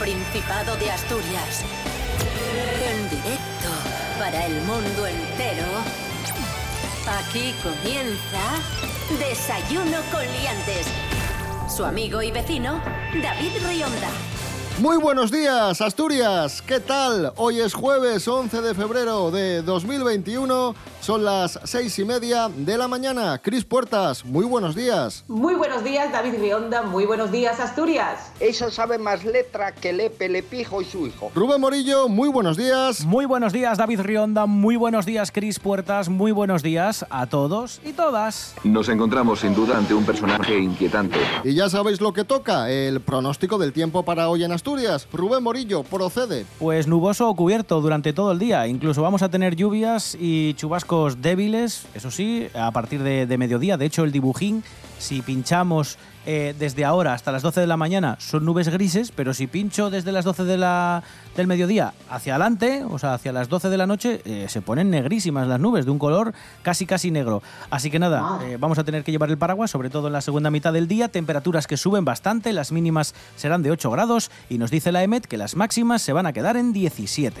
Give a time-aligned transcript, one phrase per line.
[0.00, 1.62] Principado de Asturias.
[2.82, 3.68] En directo
[4.18, 5.66] para el mundo entero.
[7.06, 8.40] Aquí comienza
[9.18, 10.86] Desayuno con Liantes.
[11.68, 12.80] Su amigo y vecino,
[13.22, 14.08] David Rionda.
[14.78, 16.62] Muy buenos días, Asturias.
[16.62, 17.34] ¿Qué tal?
[17.36, 20.74] Hoy es jueves 11 de febrero de 2021.
[21.10, 23.36] Son las seis y media de la mañana.
[23.42, 25.24] Cris Puertas, muy buenos días.
[25.26, 26.82] Muy buenos días, David Rionda.
[26.82, 28.30] Muy buenos días, Asturias.
[28.38, 31.32] Eso sabe más letra que Lepe, Lepijo y su hijo.
[31.34, 33.04] Rubén Morillo, muy buenos días.
[33.04, 34.46] Muy buenos días, David Rionda.
[34.46, 36.08] Muy buenos días, Cris Puertas.
[36.08, 38.54] Muy buenos días a todos y todas.
[38.62, 41.18] Nos encontramos sin duda ante un personaje inquietante.
[41.42, 45.08] Y ya sabéis lo que toca, el pronóstico del tiempo para hoy en Asturias.
[45.12, 46.46] Rubén Morillo, procede.
[46.60, 48.68] Pues nuboso o cubierto durante todo el día.
[48.68, 53.76] Incluso vamos a tener lluvias y chubascos débiles, eso sí, a partir de, de mediodía.
[53.76, 54.62] De hecho, el dibujín,
[54.98, 59.32] si pinchamos eh, desde ahora hasta las 12 de la mañana, son nubes grises, pero
[59.32, 61.02] si pincho desde las 12 de la,
[61.34, 64.90] del mediodía hacia adelante, o sea, hacia las 12 de la noche, eh, se ponen
[64.90, 67.42] negrísimas las nubes, de un color casi casi negro.
[67.70, 70.20] Así que nada, eh, vamos a tener que llevar el paraguas, sobre todo en la
[70.20, 71.08] segunda mitad del día.
[71.08, 75.24] Temperaturas que suben bastante, las mínimas serán de 8 grados y nos dice la EMET
[75.24, 77.40] que las máximas se van a quedar en 17.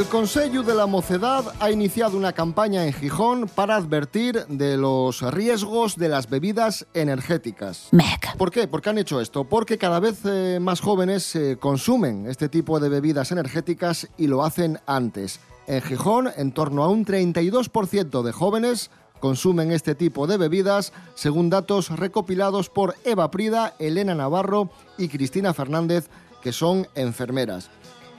[0.00, 5.20] El Consejo de la Mocedad ha iniciado una campaña en Gijón para advertir de los
[5.20, 7.88] riesgos de las bebidas energéticas.
[8.38, 8.66] ¿Por qué?
[8.66, 9.44] ¿Por qué han hecho esto?
[9.44, 14.42] Porque cada vez eh, más jóvenes eh, consumen este tipo de bebidas energéticas y lo
[14.42, 15.38] hacen antes.
[15.66, 18.90] En Gijón, en torno a un 32% de jóvenes
[19.20, 25.52] consumen este tipo de bebidas, según datos recopilados por Eva Prida, Elena Navarro y Cristina
[25.52, 26.08] Fernández,
[26.40, 27.68] que son enfermeras.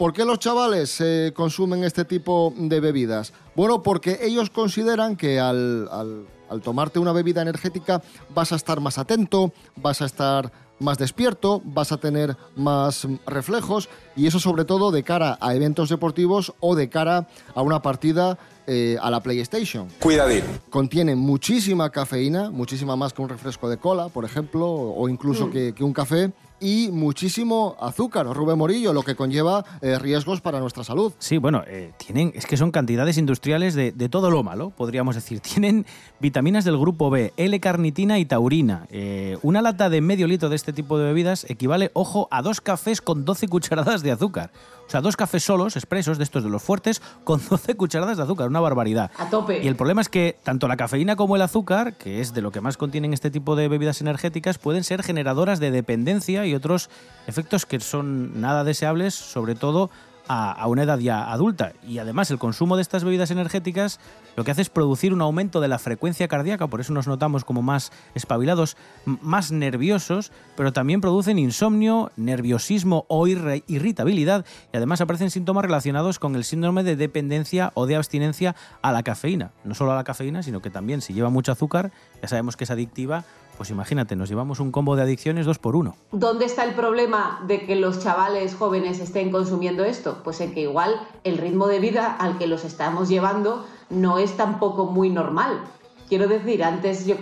[0.01, 3.33] ¿Por qué los chavales eh, consumen este tipo de bebidas?
[3.55, 8.01] Bueno, porque ellos consideran que al, al- al tomarte una bebida energética
[8.33, 13.17] vas a estar más atento, vas a estar más despierto, vas a tener más mm,
[13.27, 17.83] reflejos y eso sobre todo de cara a eventos deportivos o de cara a una
[17.83, 19.87] partida eh, a la PlayStation.
[19.99, 20.41] Cuidadín.
[20.71, 25.73] Contiene muchísima cafeína, muchísima más que un refresco de cola, por ejemplo, o incluso que,
[25.75, 30.83] que un café, y muchísimo azúcar, Rubén Morillo, lo que conlleva eh, riesgos para nuestra
[30.83, 31.11] salud.
[31.17, 35.39] Sí, bueno, eh, tienen, es que son cantidades industriales de, todo lo malo, podríamos decir.
[35.41, 35.85] Tienen
[36.19, 38.85] vitaminas del grupo B, L-carnitina y taurina.
[38.91, 42.61] Eh, una lata de medio litro de este tipo de bebidas equivale, ojo, a dos
[42.61, 44.51] cafés con 12 cucharadas de azúcar.
[44.91, 48.23] O sea, dos cafés solos, expresos, de estos de los fuertes, con 12 cucharadas de
[48.23, 49.09] azúcar, una barbaridad.
[49.17, 49.63] A tope.
[49.63, 52.51] Y el problema es que tanto la cafeína como el azúcar, que es de lo
[52.51, 56.89] que más contienen este tipo de bebidas energéticas, pueden ser generadoras de dependencia y otros
[57.25, 59.91] efectos que son nada deseables, sobre todo
[60.31, 61.73] a, una edad ya adulta.
[61.85, 63.99] Y además el consumo de estas bebidas energéticas
[64.37, 67.43] lo que hace es producir un aumento de la frecuencia cardíaca, por eso nos notamos
[67.43, 75.31] como más espabilados, más nerviosos, pero también producen insomnio, nerviosismo o irritabilidad y además aparecen
[75.31, 79.51] síntomas relacionados con el síndrome de dependencia o de abstinencia a la cafeína.
[79.65, 82.63] No solo a la cafeína, sino que también si lleva mucho azúcar, ya sabemos que
[82.63, 83.25] es adictiva,
[83.57, 85.95] pues imagínate, nos llevamos un combo de adicciones dos por uno.
[86.11, 90.21] ¿Dónde está el problema de que los chavales jóvenes estén consumiendo esto?
[90.23, 94.35] Pues en que igual el ritmo de vida al que los estamos llevando no es
[94.37, 95.61] tampoco muy normal.
[96.09, 97.15] Quiero decir, antes yo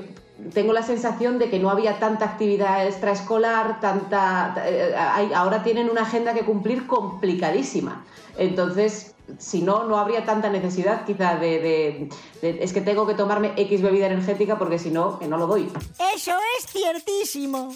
[0.53, 4.95] tengo la sensación de que no había tanta actividad extraescolar, tanta eh,
[5.36, 8.06] ahora tienen una agenda que cumplir complicadísima.
[8.38, 12.09] Entonces, si no, no habría tanta necesidad quizá de, de-
[12.41, 15.47] de- es que tengo que tomarme X bebida energética porque si no, que no lo
[15.47, 15.69] doy.
[16.15, 17.73] Eso es ciertísimo.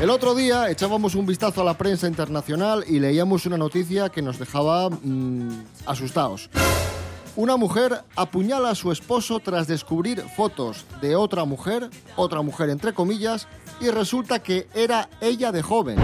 [0.00, 4.22] El otro día echábamos un vistazo a la prensa internacional y leíamos una noticia que
[4.22, 6.50] nos dejaba mm, asustados.
[7.36, 12.92] Una mujer apuñala a su esposo tras descubrir fotos de otra mujer, otra mujer entre
[12.92, 13.48] comillas,
[13.80, 15.96] y resulta que era ella de joven.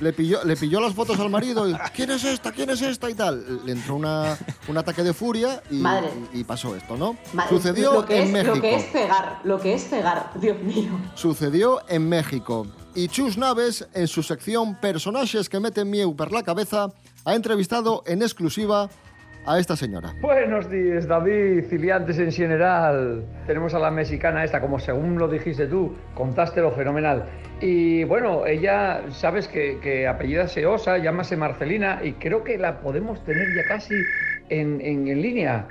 [0.00, 2.52] le pilló, le pilló las fotos al marido y ¿quién es esta?
[2.52, 3.08] ¿quién es esta?
[3.08, 3.64] y tal.
[3.64, 4.36] Le entró una,
[4.68, 6.10] un ataque de furia y, Madre.
[6.34, 7.16] y- pasó esto, ¿no?
[7.32, 8.54] Ma- Sucedió lo que en es, México.
[8.56, 10.90] Lo que es cegar, lo que es cegar, Dios mío.
[11.14, 12.66] Sucedió en México.
[12.94, 16.88] Y Chus Naves, en su sección Personajes que meten mieu per la cabeza,
[17.24, 18.88] ha entrevistado en exclusiva
[19.46, 20.12] a esta señora.
[20.20, 23.24] Buenos días, David, Ciliantes en general.
[23.46, 27.24] Tenemos a la mexicana esta, como según lo dijiste tú, contaste lo fenomenal.
[27.60, 33.24] Y bueno, ella, sabes que, que apellida Seosa, llámase Marcelina, y creo que la podemos
[33.24, 33.94] tener ya casi
[34.48, 35.66] en, en- en línea.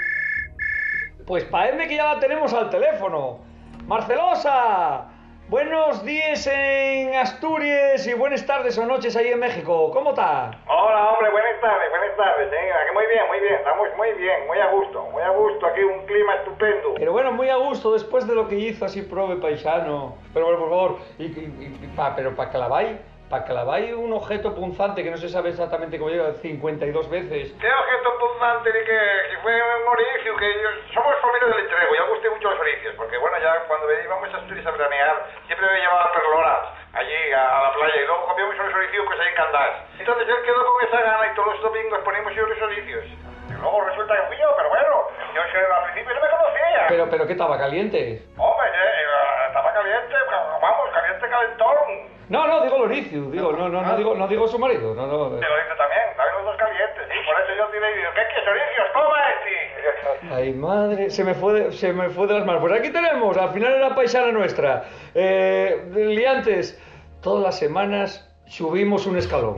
[1.28, 3.40] Pues parece que ya la tenemos al teléfono.
[3.88, 5.06] Marcelosa,
[5.50, 9.92] buenos días en Asturias y buenas tardes o noches ahí en México.
[9.92, 10.52] ¿Cómo está?
[10.68, 12.52] Hola, hombre, buenas tardes, buenas tardes.
[12.52, 12.72] ¿eh?
[12.74, 15.66] Aquí Muy bien, muy bien, estamos muy bien, muy a gusto, muy a gusto.
[15.68, 16.96] Aquí un clima estupendo.
[16.96, 20.16] Pero bueno, muy a gusto después de lo que hizo así prove paisano.
[20.34, 22.98] Pero bueno, por favor, y, y- y pa- pero para que la vaya,
[23.30, 27.10] para que la vaya un objeto punzante que no se sabe exactamente cómo llega 52
[27.10, 27.54] veces.
[27.60, 29.00] ¿Qué objeto punzante de que
[29.32, 30.36] si fue un oricio?
[30.38, 33.88] Que yo- somos familia del entrego, ya gusté mucho los oricios, porque bueno, ya cuando
[33.92, 36.60] íbamos a Asturias a veranear, siempre me llevaba perloras
[36.94, 39.74] allí a, a la playa y luego comíamos unos oricios pues ahí en.
[40.00, 43.06] Entonces él quedó con esa gana y todos los domingos poníamos los oricios.
[43.50, 46.30] Y luego resulta que fui yo, pero bueno, yo es que al principio no me
[46.30, 46.86] conocía.
[46.88, 48.24] Pero, pero ¿qué estaba caliente?
[48.38, 50.16] Hombre, eh, estaba caliente,
[50.62, 52.16] vamos, caliente calentón.
[52.30, 55.38] No, no, digo Loricio, digo, no, no, no digo, no digo su marido, no, no.
[55.38, 57.04] Te lo dice también, también los dos calientes.
[57.06, 58.88] Y por eso yo y digo, ¿qué quieres, Oricios?
[58.94, 60.34] Toma este.
[60.34, 62.62] Ay, madre, se me fue de, se me fue de las manos.
[62.62, 64.86] Pues aquí tenemos, al final era paisana nuestra.
[65.14, 66.82] Eh, liantes,
[67.22, 69.58] todas las semanas subimos un escalón.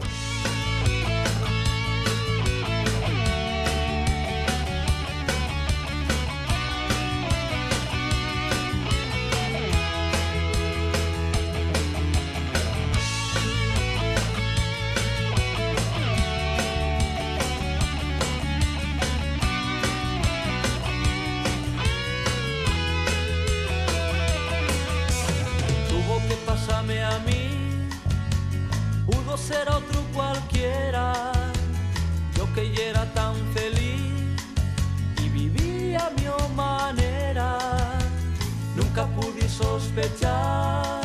[39.98, 41.02] Pude sospechar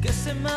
[0.00, 0.50] que se me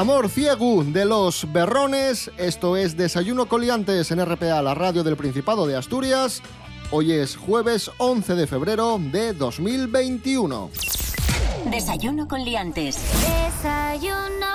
[0.00, 5.66] Amor ciego de los berrones, esto es Desayuno Coliantes en RPA, la radio del Principado
[5.66, 6.40] de Asturias.
[6.90, 10.70] Hoy es jueves 11 de febrero de 2021.
[11.66, 12.96] Desayuno con liantes.
[13.44, 14.46] Desayuno.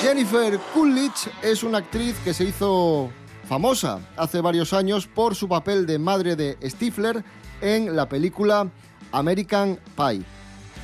[0.00, 3.12] Jennifer Coolidge es una actriz que se hizo
[3.52, 7.22] famosa hace varios años por su papel de madre de Stifler
[7.60, 8.70] en la película
[9.12, 10.22] American Pie.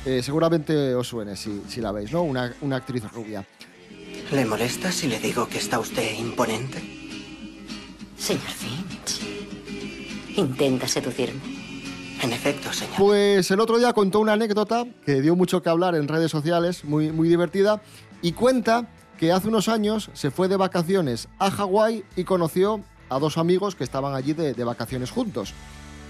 [0.05, 2.21] Eh, seguramente os suene si, si la veis, ¿no?
[2.21, 3.43] Una, una actriz rubia.
[4.31, 6.77] ¿Le molesta si le digo que está usted imponente?
[8.15, 9.19] Señor Finch,
[10.37, 11.41] intenta seducirme.
[12.21, 12.93] En efecto, señor.
[12.99, 16.85] Pues el otro día contó una anécdota que dio mucho que hablar en redes sociales,
[16.85, 17.81] muy, muy divertida,
[18.21, 23.19] y cuenta que hace unos años se fue de vacaciones a Hawái y conoció a
[23.19, 25.53] dos amigos que estaban allí de, de vacaciones juntos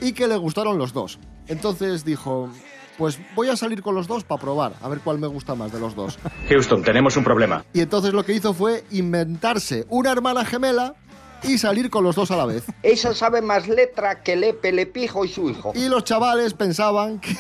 [0.01, 1.17] y que le gustaron los dos.
[1.47, 2.49] Entonces dijo,
[2.97, 5.71] pues voy a salir con los dos para probar, a ver cuál me gusta más
[5.71, 6.19] de los dos.
[6.49, 7.65] Houston, tenemos un problema.
[7.73, 10.93] Y entonces lo que hizo fue inventarse una hermana gemela
[11.41, 12.65] y salir con los dos a la vez.
[12.83, 15.71] Esa sabe más letra que Lepe, Lepijo y su hijo.
[15.73, 17.35] Y los chavales pensaban que,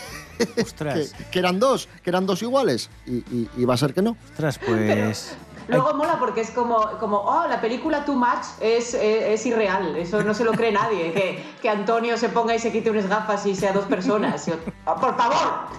[0.61, 1.13] Ostras.
[1.17, 2.89] que, que eran dos, que eran dos iguales.
[3.05, 4.15] Y, y- y va a ser que no.
[4.31, 5.35] Ostras, pues.
[5.69, 9.95] Luego mola porque es como, como oh, la película Too Much es, es, es irreal,
[9.95, 13.07] eso no se lo cree nadie, que, que Antonio se ponga y se quite unas
[13.07, 14.45] gafas y sea dos personas.
[14.45, 15.37] Yo, "Oh, por favor,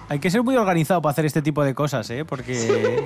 [0.09, 2.25] Hay que ser muy organizado para hacer este tipo de cosas, ¿eh?
[2.25, 3.05] Porque.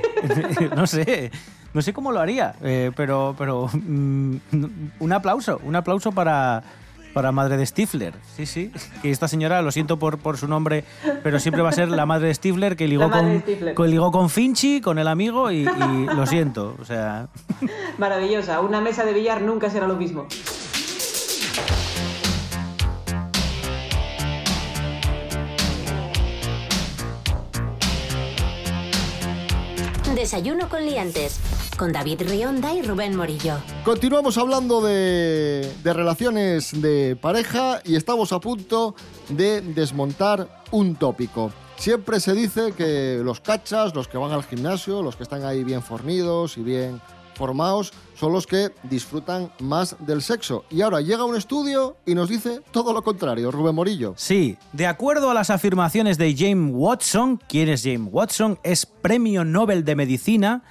[0.75, 1.31] no sé.
[1.73, 2.55] No sé cómo lo haría.
[2.63, 3.35] eh, pero.
[3.37, 4.35] pero mm,
[4.99, 5.59] un aplauso.
[5.63, 6.63] Un aplauso para.
[7.15, 8.71] Para madre de Stifler, sí, sí.
[9.01, 10.83] Que esta señora, lo siento por, por su nombre,
[11.23, 13.73] pero siempre va a ser la madre de Stifler que ligó, con, Stifler.
[13.73, 16.75] con- ligó con Finchi, con el amigo, y, y lo siento.
[16.81, 17.29] O sea,
[17.97, 20.27] maravillosa, una mesa de billar nunca será lo mismo.
[30.15, 31.39] Desayuno con liantes.
[31.77, 33.57] Con David Rionda y Rubén Morillo.
[33.83, 38.95] Continuamos hablando de, de relaciones de pareja y estamos a punto
[39.27, 41.51] de desmontar un tópico.
[41.75, 45.65] Siempre se dice que los cachas, los que van al gimnasio, los que están ahí
[45.65, 47.01] bien fornidos y bien
[47.35, 50.63] formados, son los que disfrutan más del sexo.
[50.69, 54.13] Y ahora llega un estudio y nos dice todo lo contrario, Rubén Morillo.
[54.15, 58.57] Sí, de acuerdo a las afirmaciones de James Watson, ¿quién es James Watson?
[58.63, 60.63] Es premio Nobel de Medicina.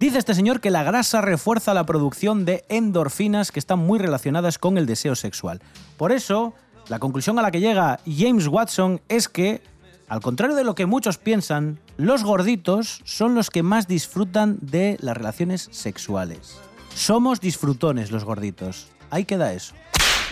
[0.00, 4.58] Dice este señor que la grasa refuerza la producción de endorfinas que están muy relacionadas
[4.58, 5.60] con el deseo sexual.
[5.98, 6.54] Por eso,
[6.88, 9.60] la conclusión a la que llega James Watson es que,
[10.08, 14.96] al contrario de lo que muchos piensan, los gorditos son los que más disfrutan de
[15.02, 16.56] las relaciones sexuales.
[16.94, 18.88] Somos disfrutones los gorditos.
[19.10, 19.74] Ahí queda eso.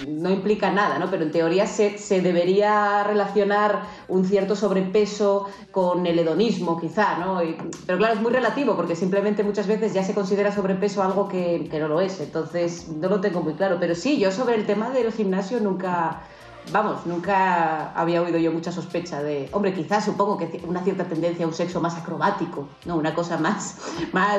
[0.07, 1.11] No implica nada, ¿no?
[1.11, 7.41] Pero en teoría se, se debería relacionar un cierto sobrepeso con el hedonismo, quizá, ¿no?
[7.87, 11.69] Pero claro, es muy relativo, porque simplemente muchas veces ya se considera sobrepeso algo que,
[11.71, 12.21] que no lo es.
[12.21, 13.79] Entonces, no lo tengo muy claro.
[13.81, 16.23] Pero sí, yo sobre el tema del gimnasio nunca.
[16.73, 19.49] Vamos, nunca había oído yo mucha sospecha de.
[19.53, 22.97] Hombre, quizás supongo que una cierta tendencia a un sexo más acrobático, ¿no?
[22.97, 23.77] Una cosa más.
[24.13, 24.39] más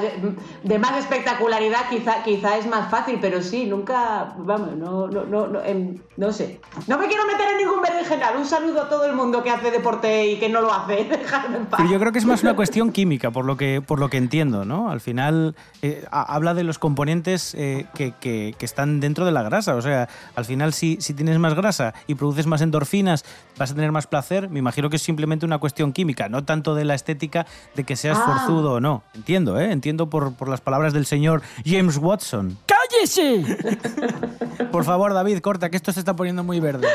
[0.64, 4.34] de más espectacularidad, quizá, quizá es más fácil, pero sí, nunca.
[4.38, 6.60] Vamos, no, no, no, no, em, no sé.
[6.88, 8.36] No me quiero meter en ningún berenjenal.
[8.38, 11.04] Un saludo a todo el mundo que hace deporte y que no lo hace.
[11.10, 11.80] Dejadme en paz.
[11.80, 14.18] Pero yo creo que es más una cuestión química, por lo que, por lo que
[14.18, 14.90] entiendo, ¿no?
[14.90, 19.32] Al final eh, ha- habla de los componentes eh, que, que- que están dentro de
[19.32, 19.76] la grasa.
[19.76, 23.26] O sea, al final si, si tienes más grasa y produces más endorfinas,
[23.58, 24.50] vas a tener más placer.
[24.50, 27.96] Me imagino que es simplemente una cuestión química, no tanto de la estética de que
[27.96, 28.26] seas Ah.
[28.26, 29.02] forzudo o no.
[29.16, 29.72] Entiendo, ¿eh?
[29.72, 32.58] Entiendo por, por las palabras del señor James Watson.
[32.68, 33.46] ¡Cállese!
[34.72, 36.88] Por favor, David, corta, que esto se está poniendo muy verde.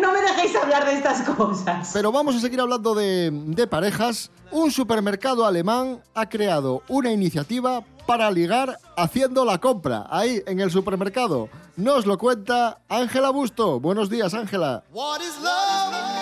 [0.00, 1.90] No me dejéis hablar de estas cosas.
[1.92, 4.30] Pero vamos a seguir hablando de, de parejas.
[4.50, 10.70] Un supermercado alemán ha creado una iniciativa para ligar haciendo la compra, ahí en el
[10.70, 11.48] supermercado.
[11.76, 13.80] Nos lo cuenta Ángela Busto.
[13.80, 14.84] Buenos días, Ángela.
[14.92, 16.21] What is?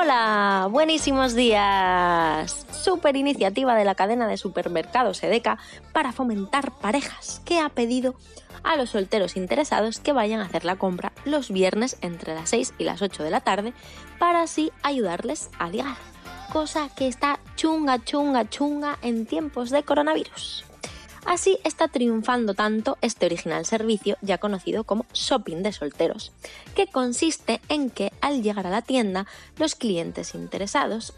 [0.00, 2.64] Hola, buenísimos días.
[2.70, 5.58] Super iniciativa de la cadena de supermercados Edeka
[5.92, 8.14] para fomentar parejas que ha pedido
[8.62, 12.74] a los solteros interesados que vayan a hacer la compra los viernes entre las 6
[12.78, 13.72] y las 8 de la tarde
[14.20, 15.96] para así ayudarles a ligar.
[16.52, 20.67] Cosa que está chunga, chunga, chunga en tiempos de coronavirus.
[21.28, 26.32] Así está triunfando tanto este original servicio ya conocido como shopping de solteros,
[26.74, 29.26] que consiste en que al llegar a la tienda
[29.58, 31.12] los clientes interesados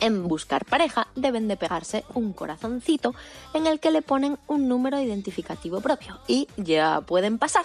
[0.00, 3.14] en buscar pareja deben de pegarse un corazoncito
[3.54, 7.64] en el que le ponen un número identificativo propio y ya pueden pasar.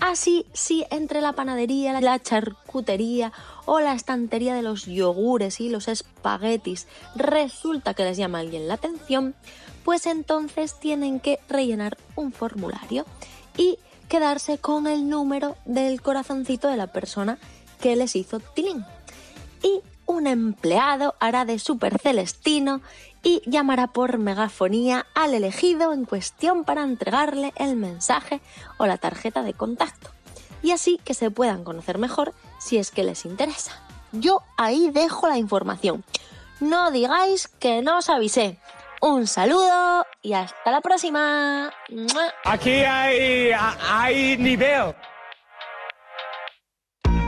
[0.00, 3.32] Así, si entre la panadería, la charcutería
[3.66, 8.74] o la estantería de los yogures y los espaguetis resulta que les llama alguien la
[8.74, 9.34] atención,
[9.84, 13.04] pues entonces tienen que rellenar un formulario
[13.56, 17.38] y quedarse con el número del corazoncito de la persona
[17.80, 18.84] que les hizo tilín.
[19.62, 22.80] Y un empleado hará de super celestino
[23.22, 28.40] y llamará por megafonía al elegido en cuestión para entregarle el mensaje
[28.78, 30.10] o la tarjeta de contacto.
[30.62, 33.72] Y así que se puedan conocer mejor si es que les interesa.
[34.12, 36.04] Yo ahí dejo la información.
[36.60, 38.58] No digáis que no os avisé.
[39.06, 41.70] Un saludo y hasta la próxima.
[41.90, 42.32] ¡Mua!
[42.46, 43.50] Aquí hay,
[43.86, 44.94] hay nivel.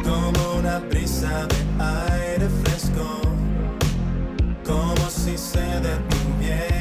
[0.02, 3.20] Como una brisa de aire fresco,
[4.64, 6.75] como si se detuviera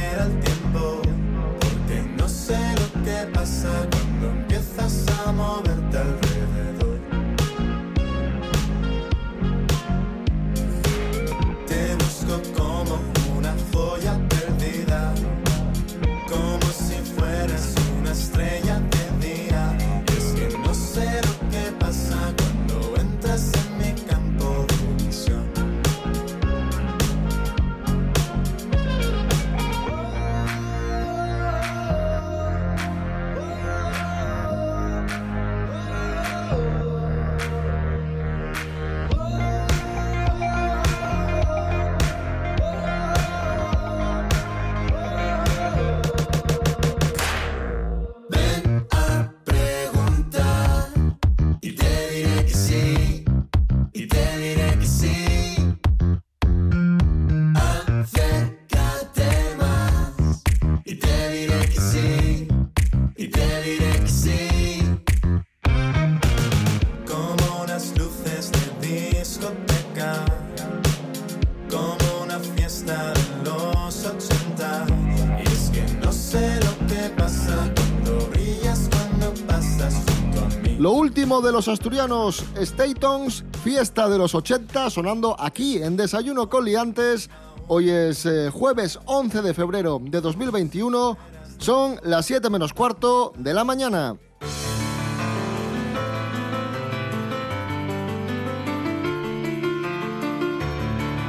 [80.85, 86.63] Lo último de los asturianos Statons, fiesta de los 80, sonando aquí en Desayuno con
[86.63, 87.27] Liantes.
[87.67, 91.17] Hoy es eh, jueves 11 de febrero de 2021.
[91.57, 94.15] Son las 7 menos cuarto de la mañana.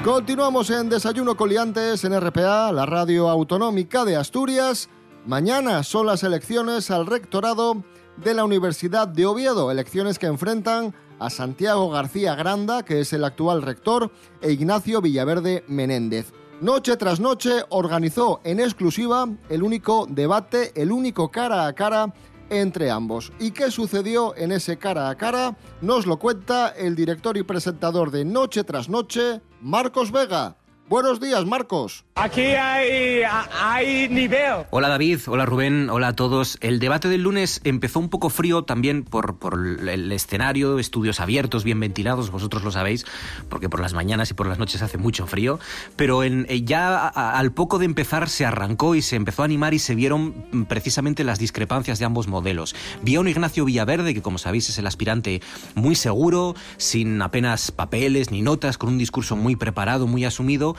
[0.05, 4.91] Continuamos en Desayuno Coliantes en RPA, la radio autonómica de Asturias.
[5.25, 7.83] Mañana son las elecciones al rectorado
[8.17, 13.25] de la Universidad de Oviedo, elecciones que enfrentan a Santiago García Granda, que es el
[13.25, 16.33] actual rector, e Ignacio Villaverde Menéndez.
[16.61, 22.15] Noche tras noche organizó en exclusiva el único debate, el único cara a cara
[22.49, 23.33] entre ambos.
[23.39, 25.57] ¿Y qué sucedió en ese cara a cara?
[25.81, 30.57] Nos lo cuenta el director y presentador de Noche tras Noche, Marcos Vega.
[30.88, 32.05] Buenos días, Marcos.
[32.14, 33.23] Aquí hay,
[33.61, 34.64] hay nivel.
[34.71, 36.59] Hola David, hola Rubén, hola a todos.
[36.61, 41.65] El debate del lunes empezó un poco frío también por, por el escenario, estudios abiertos,
[41.65, 43.04] bien ventilados, vosotros lo sabéis,
[43.49, 45.58] porque por las mañanas y por las noches hace mucho frío,
[45.97, 49.75] pero en, eh, ya al poco de empezar se arrancó y se empezó a animar
[49.75, 52.76] y se vieron precisamente las discrepancias de ambos modelos.
[53.02, 55.43] Vi a un Ignacio Villaverde, que como sabéis es el aspirante
[55.75, 60.75] muy seguro, sin apenas papeles ni notas, con un discurso muy preparado, muy asumido,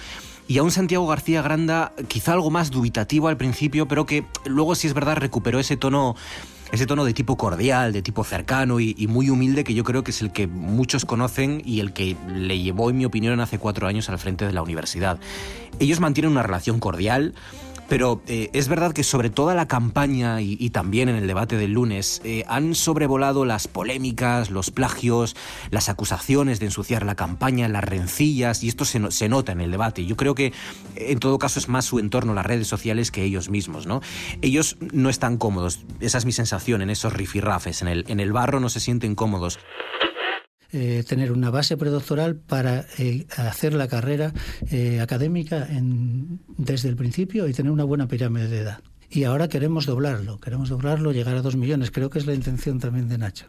[0.47, 4.75] y a un Santiago García Granda quizá algo más dubitativo al principio, pero que luego
[4.75, 6.15] sí es verdad recuperó ese tono
[6.71, 10.12] ese tono de tipo cordial, de tipo cercano y, muy humilde que yo creo que
[10.12, 13.88] es el que muchos conocen y el que le llevó, en mi opinión, hace cuatro
[13.88, 15.17] años al frente de la universidad.
[15.79, 17.36] Ellos mantienen una relación cordial,
[17.88, 21.71] pero eh, es verdad que sobre toda la campaña y, también en el debate del
[21.71, 25.36] lunes eh, han sobrevolado las polémicas, los plagios,
[25.71, 29.71] las acusaciones de ensuciar la campaña, las rencillas, y esto se, se, nota en el
[29.71, 30.06] debate.
[30.06, 30.54] Yo creo que
[30.95, 33.88] en todo caso es más su entorno, las redes sociales, que ellos mismos.
[33.88, 34.02] ¿no?
[34.41, 38.34] Ellos no están cómodos, esa es mi sensación en esos rifirrafes, en el, en el
[38.34, 39.60] barro no se sienten cómodos.
[40.73, 44.34] Eh, tener una base predoctoral para eh, hacer la carrera
[44.69, 48.80] eh, académica en, desde el principio y tener una buena pirámide de edad.
[49.10, 51.91] Y ahora queremos doblarlo, queremos doblarlo, llegar a dos millones.
[51.91, 53.45] Creo que es la intención también de Nacho.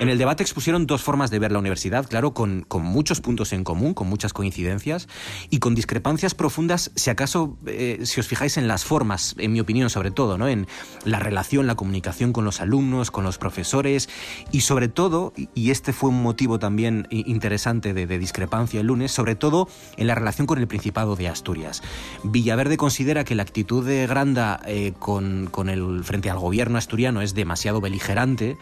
[0.00, 3.52] En el debate expusieron dos formas de ver la universidad, claro, con, con muchos puntos
[3.52, 5.08] en común, con muchas coincidencias
[5.50, 9.60] y con discrepancias profundas, si acaso, eh, si os fijáis en las formas, en mi
[9.60, 10.48] opinión sobre todo, ¿no?
[10.48, 10.66] en
[11.04, 14.08] la relación, la comunicación con los alumnos, con los profesores
[14.50, 19.12] y sobre todo, y este fue un motivo también interesante de, de discrepancia el lunes,
[19.12, 21.82] sobre todo en la relación con el Principado de Asturias.
[22.24, 27.20] Villaverde considera que la actitud de Granda eh, con, con el, frente al gobierno asturiano
[27.20, 28.56] es demasiado beligerante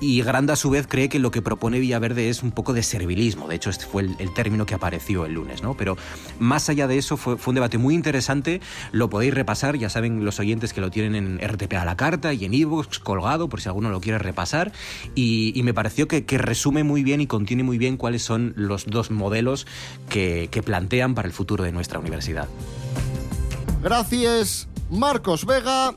[0.00, 2.82] y Granda a su vez cree que lo que propone Villaverde es un poco de
[2.82, 3.48] servilismo.
[3.48, 5.74] De hecho, este fue el, término que apareció el lunes, ¿no?
[5.76, 5.96] Pero
[6.38, 8.60] más allá de eso, fue, un debate muy interesante.
[8.92, 12.32] Lo podéis repasar, ya saben los oyentes que lo tienen en RTP a la carta
[12.32, 14.72] y en ebooks colgado, por si alguno lo quiere repasar.
[15.14, 19.10] Y, me pareció que, resume muy bien y contiene muy bien cuáles son los dos
[19.10, 19.66] modelos
[20.08, 22.48] que plantean para el futuro de nuestra universidad.
[23.82, 25.94] Gracias, Marcos Vega.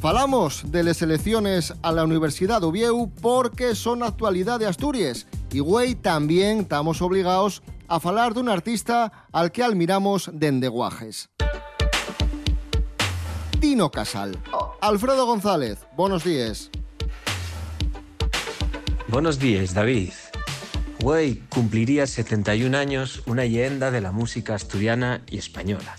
[0.00, 5.26] Falamos de las elecciones a la Universidad de Oviedo porque son actualidad de Asturias.
[5.50, 11.30] Y güey, también estamos obligados a falar de un artista al que admiramos de endeguajes.
[13.58, 14.38] Tino Casal.
[14.80, 16.70] Alfredo González, buenos días.
[19.08, 20.12] Buenos días, David.
[21.00, 25.96] Güey cumpliría 71 años una leyenda de la música asturiana y española.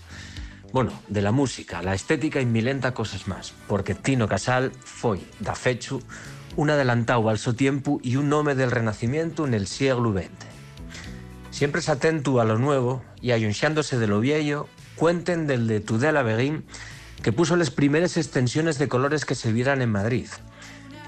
[0.72, 5.56] Bueno, de la música, la estética y milenta cosas más, porque Tino Casal foi, da
[5.56, 6.00] fechu,
[6.56, 10.30] un adelantado al su tiempo y un nome del renacimiento en el siglo XX.
[11.50, 16.22] Siempre es atento a lo nuevo y ayunciándose de lo viejo, cuenten del de Tudela
[16.22, 16.64] Beguín,
[17.20, 20.28] que puso las primeras extensiones de colores que se vieran en Madrid.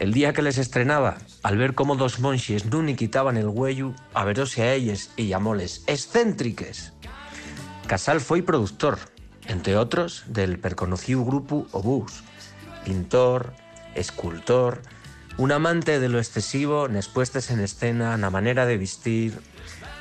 [0.00, 3.94] El día que les estrenaba, al ver cómo dos monjes no ni quitaban el huello,
[4.12, 6.92] averose a ellos y llamóles excéntriques.
[7.86, 8.98] Casal fue productor,
[9.46, 12.22] entre otros del perconocido grupo Obús,
[12.84, 13.52] pintor,
[13.94, 14.82] escultor,
[15.38, 19.40] un amante de lo excesivo nes puestas en escena, na manera de vestir.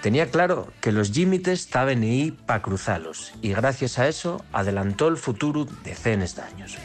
[0.02, 5.18] Tenía claro que los límites estaban ahí para cruzarlos y gracias a eso adelantó el
[5.18, 6.78] futuro decenas de años.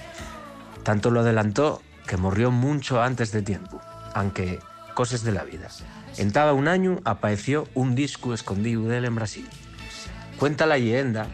[0.85, 3.81] Tanto lo adelantó que murió mucho antes de tiempo,
[4.14, 4.61] aunque
[4.95, 5.69] cosas de la vida.
[6.16, 9.49] En cada un año apareció un disco escondido de él en Brasil.
[10.38, 11.27] Cuenta la leyenda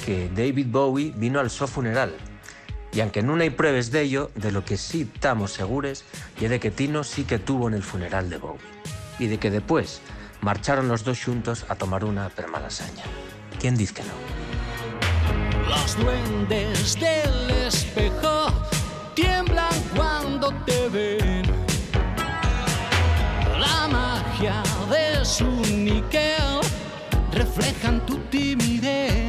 [0.00, 2.14] que David Bowie vino al su funeral.
[2.92, 6.04] Y aunque no hay pruebas de ello, de lo que sí estamos seguros
[6.40, 8.60] es de que Tino sí que tuvo en el funeral de Bowie.
[9.18, 10.00] Y de que después
[10.40, 13.04] marcharon los dos juntos a tomar una per malasaña.
[13.60, 15.68] ¿Quién dice que no?
[15.68, 18.52] Los duendes del espejo
[19.14, 21.42] tiemblan cuando te ven.
[23.58, 26.40] La magia de su níquel
[28.06, 29.19] tu timidez.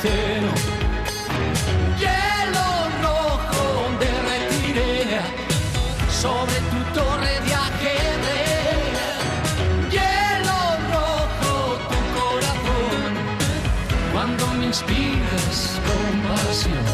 [0.00, 0.20] Hielo
[3.02, 3.64] rojo
[3.98, 5.20] derretiré
[6.08, 8.78] sobre tu torre de ajedrez.
[9.90, 10.60] Hielo
[10.92, 11.54] rojo
[11.88, 13.10] tu corazón,
[14.12, 16.86] cuando me inspiras compasión.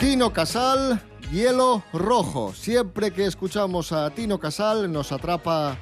[0.00, 0.98] Tino Casal,
[1.30, 2.54] Hielo Rojo.
[2.54, 5.76] Siempre que escuchamos a Tino Casal nos atrapa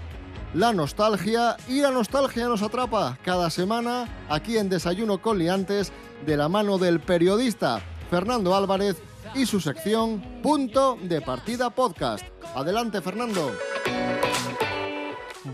[0.54, 5.92] la nostalgia y la nostalgia nos atrapa cada semana aquí en Desayuno con Liantes
[6.24, 9.02] de la mano del periodista Fernando Álvarez
[9.34, 12.24] y su sección Punto de Partida Podcast.
[12.54, 13.52] Adelante Fernando.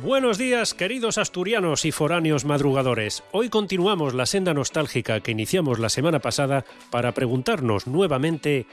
[0.02, 3.24] Buenos días, queridos asturianos y foráneos madrugadores.
[3.32, 8.66] Hoy continuamos la senda nostálgica que iniciamos la semana pasada para preguntarnos nuevamente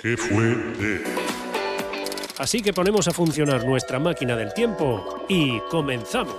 [0.00, 1.47] ¿Qué fue de?
[2.38, 6.36] Así que ponemos a funcionar nuestra máquina del tiempo y comenzamos.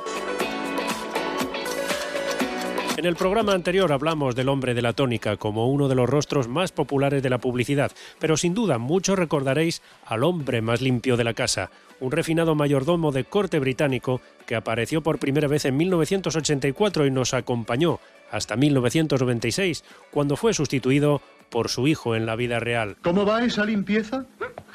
[2.99, 6.49] En el programa anterior hablamos del hombre de la tónica como uno de los rostros
[6.49, 11.23] más populares de la publicidad, pero sin duda muchos recordaréis al hombre más limpio de
[11.23, 11.69] la casa,
[12.01, 17.33] un refinado mayordomo de corte británico que apareció por primera vez en 1984 y nos
[17.33, 22.97] acompañó hasta 1996, cuando fue sustituido por su hijo en la vida real.
[23.01, 24.25] ¿Cómo va esa limpieza?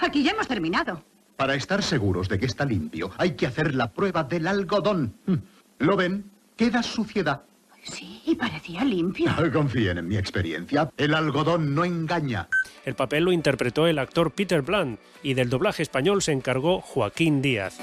[0.01, 1.03] Aquí ya hemos terminado.
[1.37, 5.15] Para estar seguros de que está limpio, hay que hacer la prueba del algodón.
[5.27, 5.35] Mm.
[5.79, 6.31] ¿Lo ven?
[6.57, 7.43] Queda suciedad.
[7.83, 9.31] Sí, parecía limpio.
[9.53, 10.91] Confíen en mi experiencia.
[10.97, 12.49] El algodón no engaña.
[12.85, 17.43] El papel lo interpretó el actor Peter Bland y del doblaje español se encargó Joaquín
[17.43, 17.79] Díaz.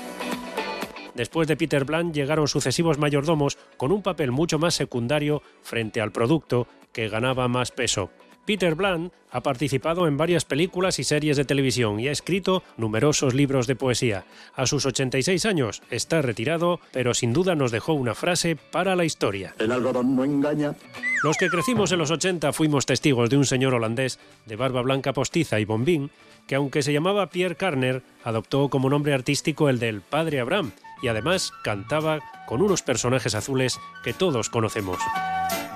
[1.13, 6.11] Después de Peter Bland llegaron sucesivos mayordomos con un papel mucho más secundario frente al
[6.11, 8.09] producto que ganaba más peso.
[8.45, 13.33] Peter Bland ha participado en varias películas y series de televisión y ha escrito numerosos
[13.33, 14.25] libros de poesía.
[14.55, 19.05] A sus 86 años está retirado, pero sin duda nos dejó una frase para la
[19.05, 19.55] historia.
[19.59, 20.75] El algodón no engaña.
[21.23, 25.13] Los que crecimos en los 80 fuimos testigos de un señor holandés de barba blanca
[25.13, 26.09] postiza y bombín,
[26.47, 31.07] que aunque se llamaba Pierre Carner, adoptó como nombre artístico el del Padre Abraham y
[31.07, 34.97] además cantaba con unos personajes azules que todos conocemos.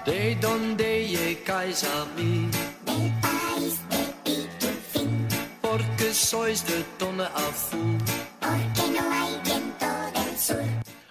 [0.05, 2.49] De donde llegáis a mí.
[5.61, 7.95] Porque sois de tono azul.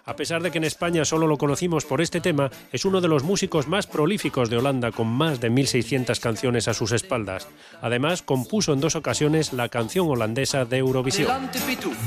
[0.07, 3.09] A pesar de que en España solo lo conocimos por este tema, es uno de
[3.09, 7.49] los músicos más prolíficos de Holanda con más de 1.600 canciones a sus espaldas.
[7.81, 11.51] Además, compuso en dos ocasiones la canción holandesa de Eurovisión.
[11.67, 11.99] Pitufo.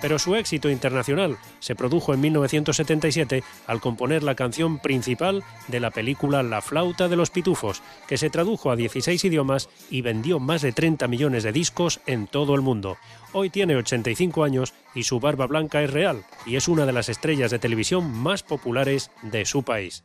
[0.00, 5.90] Pero su éxito internacional se produjo en 1977 al componer la canción principal de la
[5.90, 10.62] película La flauta de los pitufos, que se tradujo a 16 idiomas y vendió más
[10.62, 12.96] de 30 millones de discos en todo el mundo.
[13.32, 17.08] Hoy tiene 85 años y su barba blanca es real y es una de las
[17.08, 20.04] estrellas de televisión más populares de su país.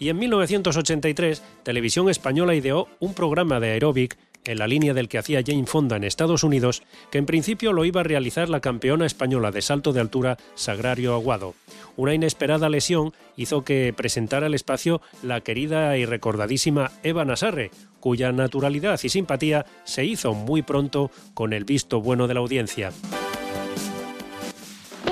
[0.00, 4.16] Y en 1983, Televisión Española ideó un programa de aeróbic
[4.48, 7.84] en la línea del que hacía Jane Fonda en Estados Unidos, que en principio lo
[7.84, 11.54] iba a realizar la campeona española de salto de altura Sagrario Aguado.
[11.96, 18.32] Una inesperada lesión hizo que presentara el espacio la querida y recordadísima Eva Nasarre, cuya
[18.32, 22.90] naturalidad y simpatía se hizo muy pronto con el visto bueno de la audiencia.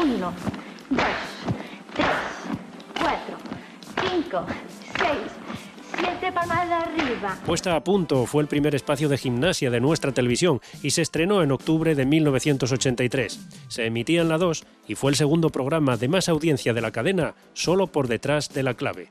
[0.01, 0.33] Uno,
[0.89, 1.05] dos,
[1.95, 2.07] tres,
[2.99, 3.37] cuatro,
[4.11, 4.47] cinco,
[7.45, 11.43] Puesta a punto fue el primer espacio de gimnasia de nuestra televisión y se estrenó
[11.43, 13.41] en octubre de 1983.
[13.69, 16.91] Se emitía en la 2 y fue el segundo programa de más audiencia de la
[16.91, 19.09] cadena, solo por detrás de la clave.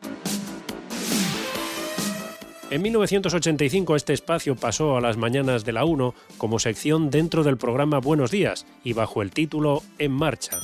[2.71, 7.57] En 1985 este espacio pasó a las mañanas de la 1 como sección dentro del
[7.57, 10.59] programa Buenos Días y bajo el título En Marcha.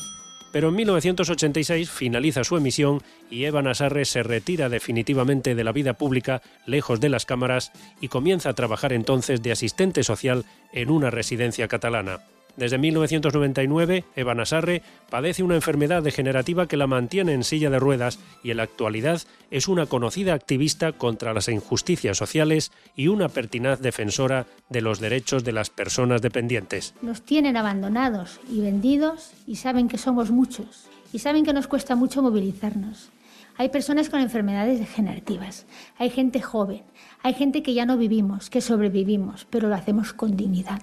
[0.51, 5.93] Pero en 1986 finaliza su emisión y Eva Nasarre se retira definitivamente de la vida
[5.93, 11.09] pública, lejos de las cámaras, y comienza a trabajar entonces de asistente social en una
[11.09, 12.19] residencia catalana.
[12.57, 18.19] Desde 1999, Eva Nasarre padece una enfermedad degenerativa que la mantiene en silla de ruedas
[18.43, 23.79] y en la actualidad es una conocida activista contra las injusticias sociales y una pertinaz
[23.79, 26.93] defensora de los derechos de las personas dependientes.
[27.01, 31.95] Nos tienen abandonados y vendidos y saben que somos muchos y saben que nos cuesta
[31.95, 33.09] mucho movilizarnos.
[33.57, 35.65] Hay personas con enfermedades degenerativas,
[35.97, 36.83] hay gente joven,
[37.21, 40.81] hay gente que ya no vivimos, que sobrevivimos, pero lo hacemos con dignidad,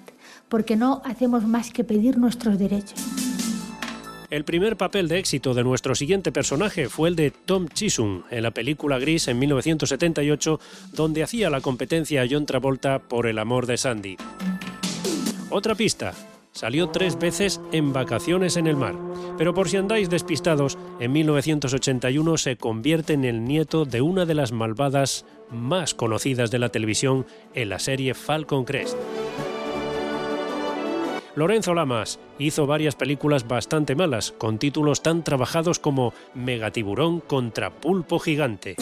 [0.49, 2.99] porque no hacemos más que pedir nuestros derechos.
[4.31, 8.43] El primer papel de éxito de nuestro siguiente personaje fue el de Tom Chisum en
[8.43, 10.61] la película Gris en 1978,
[10.93, 14.17] donde hacía la competencia a John Travolta por el amor de Sandy.
[15.49, 16.13] Otra pista.
[16.53, 18.97] Salió tres veces en Vacaciones en el Mar,
[19.39, 24.35] pero por si andáis despistados, en 1981 se convierte en el nieto de una de
[24.35, 28.99] las malvadas más conocidas de la televisión en la serie Falcon Crest.
[31.39, 38.19] Lorenzo Lamas hizo varias películas bastante malas, con títulos tan trabajados como Megatiburón contra Pulpo
[38.19, 38.75] Gigante.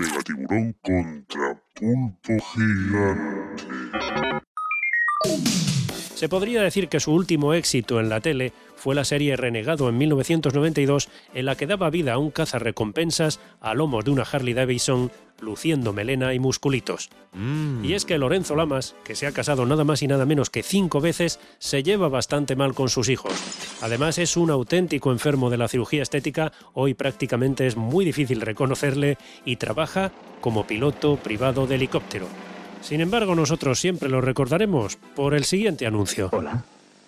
[0.00, 3.94] Megatiburón contra pulpo gigante.
[6.24, 9.98] Se podría decir que su último éxito en la tele fue la serie Renegado en
[9.98, 15.12] 1992, en la que daba vida a un cazarrecompensas a lomos de una Harley Davidson,
[15.42, 17.10] luciendo melena y musculitos.
[17.82, 20.62] Y es que Lorenzo Lamas, que se ha casado nada más y nada menos que
[20.62, 23.34] cinco veces, se lleva bastante mal con sus hijos.
[23.82, 29.18] Además es un auténtico enfermo de la cirugía estética, hoy prácticamente es muy difícil reconocerle
[29.44, 30.10] y trabaja
[30.40, 32.28] como piloto privado de helicóptero.
[32.84, 36.28] Sin embargo, nosotros siempre lo recordaremos por el siguiente anuncio.
[36.32, 36.64] Hola,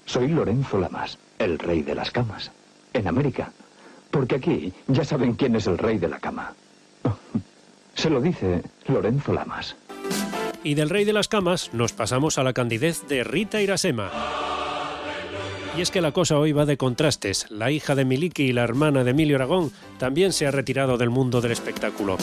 [0.07, 2.51] soy Lorenzo Lamas, el rey de las camas.
[2.95, 3.53] En América.
[4.11, 6.55] Porque aquí ya saben quién es el rey de la cama.
[7.95, 9.77] Se lo dice Lorenzo Lamas.
[10.65, 14.11] Y del rey de las camas nos pasamos a la candidez de Rita Irasema.
[15.77, 17.51] Y es que la cosa hoy va de contrastes.
[17.51, 21.11] La hija de Miliki y la hermana de Emilio Aragón también se ha retirado del
[21.11, 22.17] mundo del espectáculo.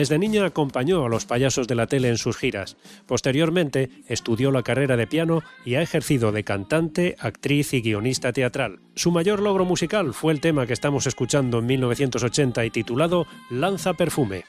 [0.00, 2.78] Desde niña acompañó a los payasos de la tele en sus giras.
[3.04, 8.80] Posteriormente estudió la carrera de piano y ha ejercido de cantante, actriz y guionista teatral.
[8.94, 13.92] Su mayor logro musical fue el tema que estamos escuchando en 1980 y titulado Lanza
[13.92, 14.44] Perfume.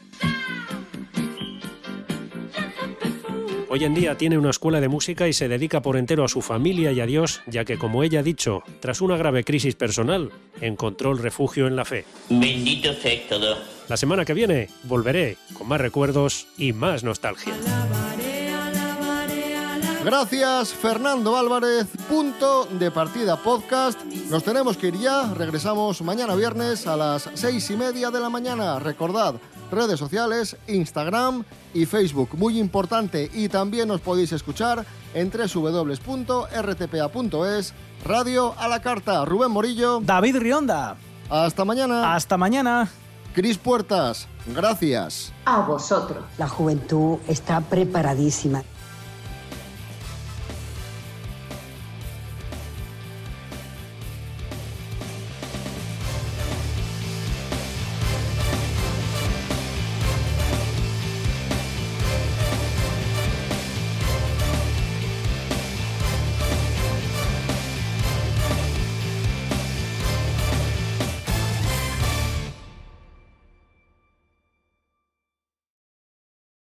[3.74, 6.42] Hoy en día tiene una escuela de música y se dedica por entero a su
[6.42, 10.30] familia y a Dios, ya que, como ella ha dicho, tras una grave crisis personal,
[10.60, 12.04] encontró el refugio en la fe.
[12.28, 13.56] Bendito sea todo.
[13.88, 17.54] La semana que viene volveré con más recuerdos y más nostalgia.
[20.04, 21.88] Gracias, Fernando Álvarez.
[22.10, 24.04] Punto de partida podcast.
[24.32, 25.32] Nos tenemos que ir ya.
[25.34, 28.80] Regresamos mañana viernes a las seis y media de la mañana.
[28.80, 29.36] Recordad,
[29.72, 32.30] redes sociales, Instagram y Facebook.
[32.38, 33.30] Muy importante.
[33.34, 36.54] Y también nos podéis escuchar en www.rtpa.es.
[38.04, 39.26] Radio a la carta.
[39.26, 40.02] Rubén Morillo.
[40.02, 40.96] David Rionda.
[41.30, 42.14] Hasta mañana.
[42.14, 42.90] Hasta mañana.
[43.34, 44.28] Cris Puertas.
[44.48, 45.32] Gracias.
[45.46, 46.24] A vosotros.
[46.38, 48.64] La juventud está preparadísima.